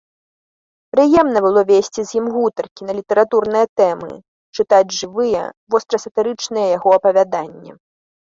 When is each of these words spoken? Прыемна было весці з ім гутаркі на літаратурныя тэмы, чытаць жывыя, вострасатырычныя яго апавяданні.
Прыемна 0.93 1.39
было 1.45 1.61
весці 1.71 2.01
з 2.11 2.15
ім 2.19 2.25
гутаркі 2.37 2.81
на 2.87 2.95
літаратурныя 3.01 3.65
тэмы, 3.83 4.09
чытаць 4.57 4.95
жывыя, 5.01 5.43
вострасатырычныя 5.75 6.67
яго 6.77 6.89
апавяданні. 6.99 7.71